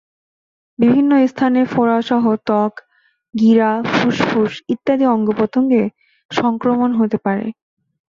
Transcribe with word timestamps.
বিভিন্ন 0.79 1.11
স্থানে 1.27 1.61
ফোড়াসহ 1.65 2.23
ত্বক, 2.47 2.73
গিরা, 3.33 3.71
ফুসফুস 3.91 4.53
ইত্যাদি 4.69 5.05
অঙ্গপ্রত্যঙ্গে 5.07 5.81
সংক্রমণ 6.31 6.89
হতে 6.99 7.17
পারে। 7.25 7.45